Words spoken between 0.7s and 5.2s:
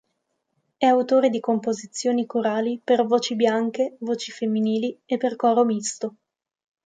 È autore di composizioni corali per voci bianche, voci femminili e